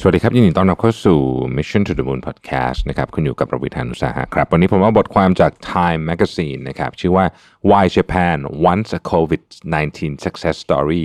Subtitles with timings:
[0.00, 1.20] สวัสดีครับ ยินดีต้อนรับเข้าสู่
[1.56, 7.24] Mission to the Moon Podcast นะครับคุณอยู่กับประวิธานุสาหะครับ วันนี้ผมเอาบทความจาก Time Magazine นะครับ ชื่อว่า
[7.70, 8.38] Why Japan
[8.70, 11.04] Once a COVID-19 Success Story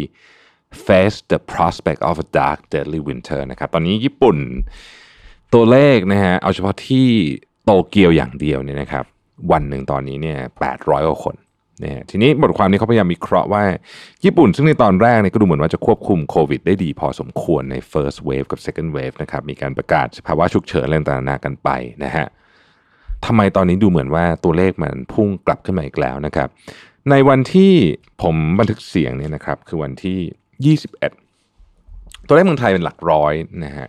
[0.85, 4.37] Face the Prospect of a Dark Deadly Winter นะครับ ตอนนี้ญี่ปุ่น
[5.53, 7.07] ตัวเลขนะฮะเอาเฉพาะที่
[7.63, 9.05] โตเกียวอย่างเดียวเนี่ยนะครับ
[9.51, 11.35] วันหนึ่งตอนนี้เนี่ย800กว่าคน
[11.83, 13.63] นะฮะทีนี้บทความนี้เขาพยายามวิเคราะห์ว่า
[14.25, 21.69] ญี่ปุ่นซึ่งในตอนแรกเนี่ยก็ดูเหมือนว่าจะควบคุมโควิดได้ดีพอสมควรใน first wave กับ second wave นะครับมีการประกาศภาวะฉุกเฉินเรื่องต่างๆกันไป
[22.03, 22.25] นะฮะ
[23.25, 26.49] ทำไมตอนนี้ดูเหมือนว่าตัวเลขมันพุ่งกลับขึ้นมาอีกแล้วนะครับ
[27.09, 27.73] ในวันที่
[28.21, 33.33] ผมบันทึกเสียงเนี่ยนะครับ คือวันที่ 21 ตัวเลขเมืองไทยเป็นหลักร้อย
[33.65, 33.87] นะฮะ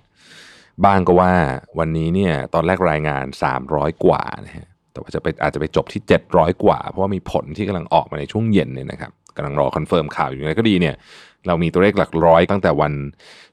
[0.84, 1.32] บ้างก็ว่า
[1.78, 3.24] วันนี้เนี่ยตอนแรกรายงาน
[3.64, 6.02] 300 กว่านะฮะ แต่ว่าจะไปอาจจะไปจบที่
[6.32, 10.94] 700 กว่า เพราะว่ามีผลที่กำลังออกมาในช่วงเย็นเนี่ยนะครับกำลังรอ confirm ข่าวอยู่ไงก็ดีเนี่ย
[11.46, 12.92] เรามีตัวเลขหลักร้อยตั้งแต่วัน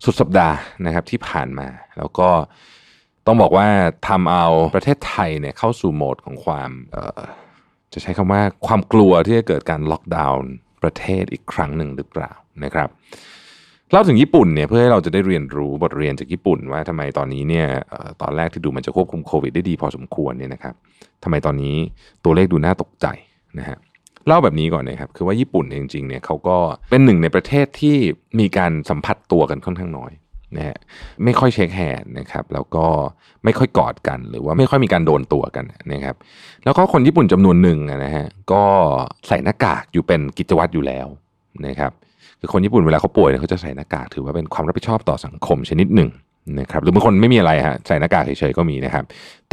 [0.05, 2.29] สุดสัปดาห์นะครับที่ผ่านมา แล้วก็
[3.27, 3.67] ต้องบอกว่า
[4.07, 7.19] ทำเอาประเทศไทยเนี่ยเข้าสู่โหมดของความเออ
[7.93, 10.51] จะใช้คำว่าความกลัวที่จะเกิดการล็อกดาวน์
[10.83, 12.31] ประเทศอีกครั้งหนึ่งหรือเปล่า
[12.63, 12.89] นะครับ
[13.91, 17.67] เล่าถึงญี่ปุ่นเนี่ยเพื่อให้เราจะได้เรียนรู้บทเรียนจากญี่ปุ่นว่าทำไมตอนนี้เนี่ย
[18.21, 20.75] ตอนแรกที่ดูมันจะควบคุมโควิดได้ดีพอสมควรเนี่ยนะครับ
[21.23, 21.75] ทำไมตอนนี้
[22.23, 23.07] ตัวเลขดูน่าตกใจ
[23.59, 23.77] นะฮะ
[24.27, 26.57] เล่าแบบนี้ก่อนนะครับคือว่าญี่ปุ่นจริงๆเนี่ยเขาก็
[26.89, 27.95] เป็นหนึ่งในประเทศที่
[28.39, 30.11] มีการสัมผัสตัวกันค่อนข้างน้อย
[30.57, 30.77] นะฮะ
[31.23, 32.85] ไม่ค่อยเช็คแฮนด์นะครับแล้วก็
[33.43, 36.15] ไม่ค่อยกอดกันหรือว่าไม่ค่อยมีการโดนตัวกันนะครับ
[36.63, 38.63] แล้วก็คนญี่ปุ่นจำนวนหนึ่งนะฮะก็
[39.27, 41.07] ใส่หน้ากากอยู่เป็นกิจวัตรอยู่แล้ว
[41.67, 41.91] นะครับ
[42.39, 46.09] คือคนญี่ปุ่นเวลาเขาป่วยเขาจะใส่หน้ากากถือว่าเป็นความรับผิดชอบต่อสังคมชนิดหนึ่ง
[46.59, 49.03] นะครับหรือบางคนไม่มีอะไรฮะใส่หน้ากากเฉยๆก็มีนะครับ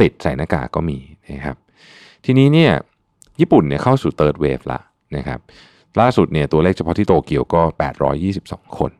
[0.01, 0.97] ติดใส่หน้ากากก็มี
[1.31, 1.55] นะครับ
[2.25, 2.71] ทีนี้เนี่ย
[3.39, 4.79] ญี่ปุ่นเนี่ยเข้าสู่ third wave ละ
[5.17, 5.39] นะครับ
[5.99, 7.61] ล่าสุดเนี่ยตัวเลขเฉพาะที่โตเกียวก็
[8.19, 8.91] 822 คน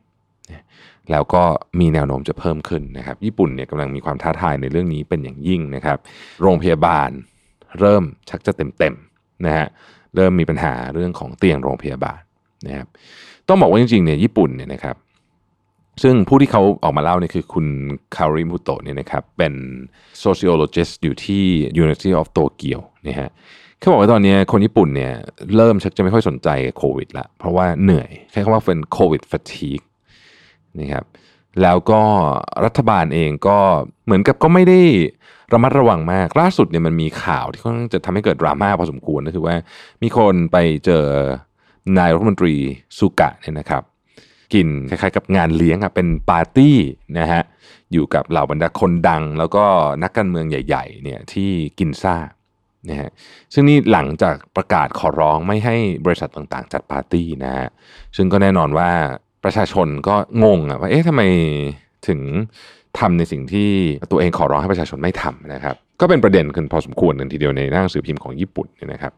[1.10, 1.42] แล้วก็
[1.80, 5.98] มีแนวโน้มจะเพิ่มขึ้นนะครับ ญี่ปุ่นเนี่ยกำลังมีความท้าทายในเรื่องนี้เป็นอย่างยิ่งนะครับ
[6.42, 7.10] โรงพยาบาล
[7.80, 9.66] เริ่มชักจะเต็มๆนะฮะ
[10.16, 12.20] เริ่มมีปัญหาเรื่องของเตียงโรงพยาบาล
[12.66, 12.86] นะครับ
[13.48, 14.96] ต้องบอกว่าจริงๆเนี่ยญี่ปุ่นเนี่ยนะครับ
[16.02, 17.66] ซึ่งผู้ที่เขาออกมาเล่าเนี่ยคือคุณ
[18.16, 19.54] คาริมุโตะเนี่ยนะครับเป็น
[20.24, 21.44] sociologist อยู่ที่
[21.82, 22.78] University of Tokyo
[23.08, 23.30] นะฮะ
[23.78, 25.12] เขาบอกว่าตอนนี้คนญี่ปุ่นเนี่ย
[25.56, 29.84] เริ่มชักจะไม่ค่อยสนใจโควิดละเพราะว่าเหนื่อยใช้คำว่าเป็นโควิด fatigue
[30.80, 31.04] นะครับ
[31.62, 32.02] แล้วก็
[32.64, 33.58] รัฐบาลเองก็
[34.04, 34.80] เหมือนกับก็ไม่ได้
[35.52, 39.54] ระมัดระวังมากล่าสุดเนี่ยมันมีข่าวที่ค่อนข้างจะทำให้เกิดดราม่าพอสมควรก็คือว่า
[40.02, 41.04] มีคนไปเจอ
[41.98, 42.54] นายรัฐมนตรี
[42.98, 43.82] สุกะเนี่ยนะครับ
[44.54, 46.76] กินคล้ายๆกับงานเลี้ยงอะเป็นปาร์ตี้
[47.18, 47.42] นะฮะ
[47.92, 49.64] อยู่กับเหล่าบรรดาคนดัง แล้วก็
[50.02, 52.16] นักการเมืองใหญ่ๆเนี่ยที่กินซ่า
[52.90, 53.10] นะฮะ
[53.52, 55.76] ซึ่งนี่หลังจากประกาศขอร้องไม่ให้
[56.06, 57.68] บริษัทต่างๆ จัดปาร์ตี้นะฮะ
[58.16, 58.90] ซึ่งก็แน่นอนว่า
[59.44, 60.14] ประชาชนก็
[60.44, 61.22] งงอะว่าเอ๊ะทำไม
[62.08, 62.20] ถึง
[62.98, 63.70] ทำในสิ่งที่
[64.10, 69.12] ตัวเองขอร้องให้ประชาชนไม่ทำนะครับ ก็เป็นประเด็นขึ้นพอสมควรกันทีเดียวในหน้าหนังสือพิมพ์ของญี่ปุ่นเนี่ยนะครับ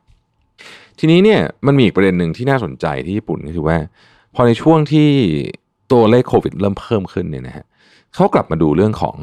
[0.98, 3.76] ทีนี้เนี่ยมันมีอีกประเด็นหนึ่งที่น่าสนใจที่ญี่ปุ่นก็คือว่า
[4.34, 5.08] พอในช่วงที่
[5.92, 7.64] ตัวเลขโควิดเริ่มเพิ่มขึ้นเนี่ยนะฮะ
[8.14, 9.16] เขากลับมาดูเรื่องของ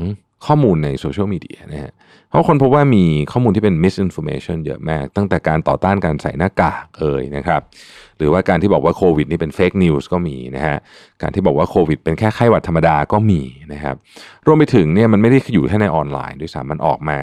[0.45, 1.91] ข้อมูลในโซเชียลมีเดียนะฮะ
[2.29, 7.61] เพราะคนพบว่ามีข้อมูลที่เป็น misinformation เยอะมาก ตั้งแต่การต่อต้านการใส่หน้ากากเอ่ยนะครับ
[8.17, 10.77] หรือว่าการที่บอกว่าโควิดนี่เป็น fake news ก็มีนะฮะ
[11.21, 13.41] การที่บอกว่าโควิดเป็นแค่ไข้หวัดธรรมดาก็มี
[13.73, 13.95] นะครับ
[14.45, 17.19] รวมไปถึงเนี่ยมันไม่ได้อยู่แค่ในออนไลน์ด้วยซ้ำมันออกมา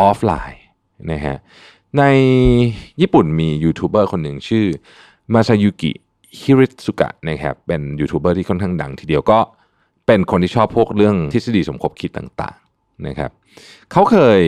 [0.00, 0.62] ออฟไลน์
[1.12, 1.36] นะฮะ
[1.96, 2.02] ใน
[3.00, 4.66] ญี่ปุ่นมียูทูบเบอร์คนหนึ่งชื่อ
[5.34, 5.92] มาซายุกิ
[6.40, 9.38] ฮิรัตสึกะนะครับเป็นยูทูบเบอร์ที่ค่อนข้างดังทีเดียวก็
[10.06, 13.30] เป็นคนที่ชอบพวกเรื่องทฤษฎีสมคบคิดต่างๆนะครับ
[13.92, 14.42] เขาเคย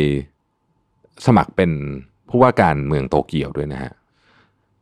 [1.27, 1.71] สมัครเป็น
[2.29, 3.93] ผู้ว่าการเมืองโตเกียวด้วยนะฮะ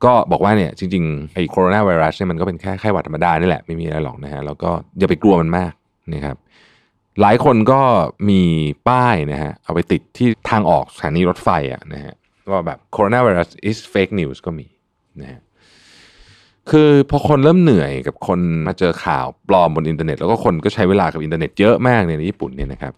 [0.05, 5.73] ก็บอกว่าเนี่ยจริงๆไอ้โคโรนาไวรัสเนี่ยมันก็เป็นแค่ไข้หวัดธรรมดานี่แหละไม่มีอะไรหรอกนะฮะแล้วก็อย่าไปกลัวมันมาก
[6.15, 6.37] นะครับ
[7.21, 7.81] หลายคนก็
[8.29, 8.43] มี
[8.89, 12.15] ป้ายนะฮะเอาไปติดที่ทางออกสถานีรถไฟอะนะฮะ
[12.53, 14.67] ว่าแบบ coronavirus is fake news ก็มี
[15.21, 15.41] นะฮะ
[16.71, 22.93] คือพอคนเริ่มเหนื่อยกับคนมาเจอข่าวปลอมบนอินเทอร์เน็ตแล้วก็คนก็ใช้เวลากับอินเทอร์เน็ตเยอะมากในญี่ปุ่นเนี่ยนะครับ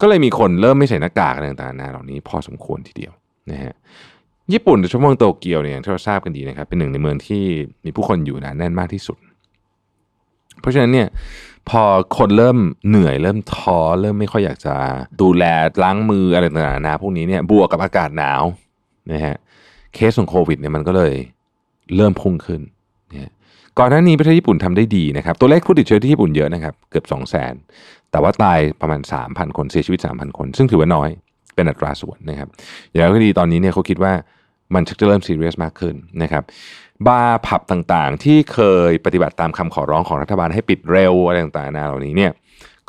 [0.00, 3.12] ก็เลยมีคนเริ่มไม่ใส่หน้ากากอะไรต่างๆนาเหล่านี้พอสมควรทีเดียว
[3.50, 3.74] นะฮะ
[4.52, 7.44] ญี่ปุ่นโดยเฉพาะเมืองโตเกียวเนี่ยที่เราทราบกันดีนะครับ เป็นหนึ่งในเมืองที่
[7.84, 9.18] มีผู้คนอยู่หนาแน่นมากที่สุด
[10.60, 11.08] เพราะฉะนั้นเนี่ย
[11.68, 11.82] พอ
[12.18, 12.58] คนเริ่ม
[12.88, 14.74] เหนื่อยเริ่มท้อเริ่มไม่ค่อยอยากจะ
[15.20, 15.44] ดูแล
[15.82, 18.42] ล้างมืออะไรต่างๆนะพวกนี้เนี่ยบวกกับอากาศหนาว
[19.14, 19.36] นะฮะ
[19.94, 21.14] เคสของโควิดเนี่ยมันก็เลย
[21.96, 22.60] เริ่มพุ่งขึ้น
[23.12, 23.32] นะ
[23.78, 31.08] ก่อนหน้านี้ประเทศญี่ปุ่นทำได้ดีนะครับ ตัวเลขผู้ติดเชื้อที่ญี่ปุ่นเยอะนะครับ เกือบ 2 0 0 0 0 0 แต่ว่าตายประมาณ 3,000 คนเสียชีวิต 3,000 คน ซึ่งถือว่าน้อย
[31.54, 32.48] เป็นอัตราส่วนนะครับ
[32.90, 34.12] อย่างไรก็ดีตอนนี้เนี่ยเขาคิดว่า
[34.74, 36.42] มันชักจะเริ่มซีเรียสมากขึ้นนะครับ
[37.06, 38.58] บาร์ผับต่างๆ ที่เค
[38.90, 42.30] ยปฏิบัติตามคำขอร้องของรัฐบาลให้ปิดเร็วอะไรต่างๆนาเหล่านี้เนี่ย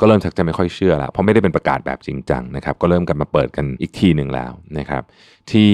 [0.02, 5.02] ก็เริ่มชักจะไม่ค่อยเชื่อแล้วเพราะไม่ได้เป็นประกาศแบบจริงจังนะครับ ก็เริ่มกลับมาเปิดกันอีกทีหนึ่งแล้วนะครับ
[5.50, 5.72] ที่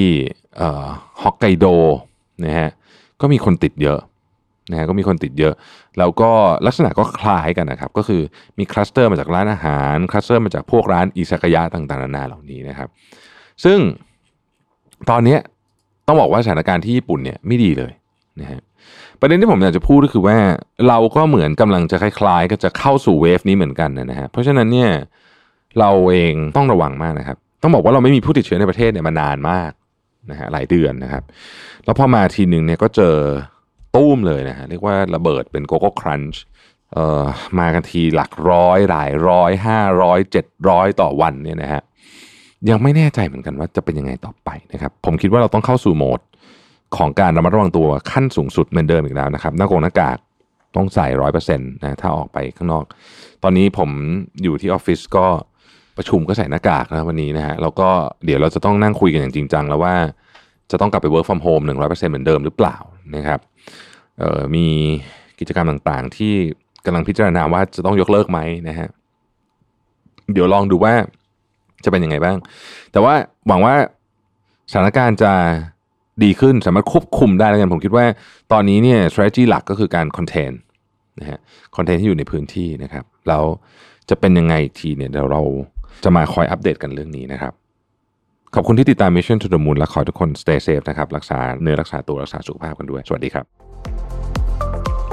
[1.23, 1.67] ฮอกไกโด
[2.45, 2.71] นะฮะ
[3.21, 4.01] ก็มีคนติดเยอะ
[4.71, 5.55] นะฮะก็มีคนติดเยอะ
[5.99, 6.31] แล้วก็
[6.67, 8.23] ลักษณะก็คล้ายกันนะครับ ก็คือ
[8.59, 12.89] มีคลัสเตอร์มาจากร้านอาหารคลัสเตอร์มาจากพวกร้านอิซากายะต่างๆนานาเหล่านี้นะครับ
[13.65, 13.79] ซึ่ง
[15.11, 15.37] ตอนนี้
[16.07, 17.93] ต้องบอกว่าสถานการณ์ที่ญี่ปุ่นเนี่ยไม่ดีเลย
[18.41, 18.61] นะฮะ
[19.21, 20.37] ประเด็นที่ผมอยากจะพูดก็คือว่า
[20.89, 24.91] เราก็เหมือนกำลังจะคล้ายๆ ก็จะเข้าสู่เวฟนี้เหมือนกันนะฮะเพราะฉะนั้นเนี่ย
[25.79, 29.73] เราเองต้องระวังมากนะครับ ต้องบอกว่าเราไม่มีผู้ติดเชื้อในประเทศเนี่ยมานานมาก
[30.31, 31.23] นะฮะหลายเดือนนะครับ
[31.85, 33.17] แล้วพอมาทีหนึ่งเนี่ยก็เจอ
[33.97, 36.41] ตุ้มเลยนะฮะเรียกว่าระเบิดเป็นโกโก้ครันช์
[36.93, 37.25] เอ่อ
[37.59, 41.83] มากันทีหลักร้อยหลายร้อยห้าร้อยเจ็ดร้อยต่อวันเนี่ยนะฮะ
[42.71, 46.21] ยังไม่แน่ใจเหมือนกันว่าจะเป็นยังไงต่อไปนะครับ ผมคิดว่าเราต้องเข้าสู่โหมด
[46.97, 50.19] ของการระมัดระวังตัวขั้นสูงสุดเหมือนเดิมอีกแล้วนะครับหน้ากงหน้ากาก
[50.77, 52.85] ต้องใส่ร้อยเปอร์เซ็นต์นะถ้าออกไปข้างนอก
[53.43, 53.91] ตอนนี้ผม
[54.43, 55.27] อยู่ที่ออฟฟิศก็
[55.97, 57.89] ประชุมก็ใส่หน้ากากนะวันนี้นะฮะแล้วก็
[58.25, 59.95] เดี๋ยวเราจะต้องนั่งคุยกันอย่างจริงจังแล้วว่า
[60.71, 62.77] จะต้องกลับไป work from home 100%เหมือนเดิมหรือเปล่า
[63.17, 63.41] นะครับ
[64.55, 64.67] มี
[65.39, 66.35] กิจกรรมต่างๆ ที่
[66.87, 68.39] กำลังพิจารณาว่าจะต้องยกเลิกไหม
[68.69, 68.89] นะฮะ
[70.33, 70.95] เดี๋ยวลองดูว่า
[71.85, 72.37] จะเป็นยังไงบ้าง
[72.93, 73.15] แต่ว่า
[73.47, 73.75] หวังว่า
[74.71, 75.33] สถานการณ์จะ
[76.25, 78.05] ดีขึ้นสามารถควบคุมได้แล้วกันผมคิดว่า
[78.53, 80.53] ตอนนี้เนี่ย strategy หลักก็คือการ contain
[81.21, 81.39] นะฮะ
[81.77, 83.45] contain ที่อยู่ในพื้นที่นะครับ แล้ว
[84.11, 85.43] จะเป็นยังไงทีเนี่ยเดี๋ยวเรา
[86.05, 87.53] จะมาคอยอัปเดตกันเรื่องนี้นะครับ
[88.55, 93.45] ขอบคุณที่ติดตาม Mission to the Moon และขอทุกคน stay safe นะครับ รักษาเนื้อรักษาตัวรักษาสุขภาพกันด้วย สวัสดีครับ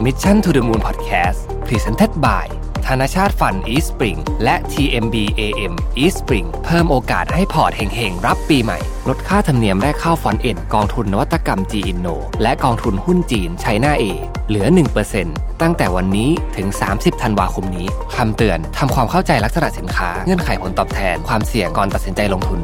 [0.05, 2.45] Mission to the Moon Podcast Presented by
[2.87, 5.73] ธนชาติฟัน East Spring และ TMB AM
[6.03, 8.79] East Spring เพิ่มโอกาสให้พอร์ตเฮงๆ รับปีใหม่
[9.09, 14.03] ลดค่าธรรมเนียมแรกเข้าฟอนเอ็นกองทุนนวัตกรรม G Inno และกองทุนหุ้นจีนไชน่าเอ
[14.47, 14.67] เหลือ
[15.13, 22.59] 1%ตั้งแต่วันนี้ถึง 30 ธันวาคมนี้คำเตือนทำความเข้าใจลักษณะสินค้าเงื่อนไขผลตอบแทนความเสี่ยงก่อนตัดสินใจลงทุน